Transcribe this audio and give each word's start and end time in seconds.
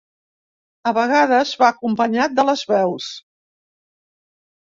A 0.91 0.93
vegades, 0.97 1.51
va 1.63 1.67
acompanyat 1.75 2.35
de 2.39 2.45
les 2.49 2.63
veus. 2.71 3.09